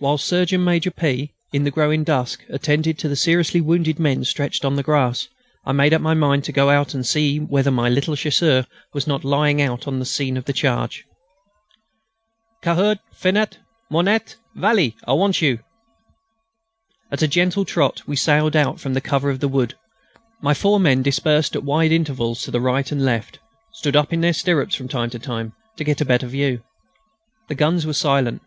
[0.00, 4.64] Whilst Surgeon Major P., in the growing dusk, attended to the seriously wounded men stretched
[4.64, 5.28] on the grass,
[5.64, 9.06] I made up my mind to go out and see whether my little Chasseur was
[9.06, 11.04] not still lying out on the scene of the charge.
[12.64, 15.60] "Cahard, Finet, Mouniette, Vallée, I want you."
[17.12, 19.76] At a gentle trot we sallied out from the cover of the wood.
[20.42, 23.38] My four men, dispersed at wide intervals to my right and left,
[23.72, 26.64] stood up in their stirrups from time to time to get a better view.
[27.46, 28.42] The guns were silent.